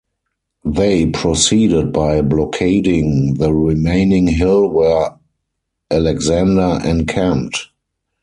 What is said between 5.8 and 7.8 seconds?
Alexander encamped.